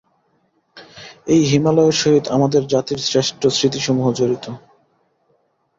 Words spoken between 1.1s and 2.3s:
এই হিমালয়ের সহিত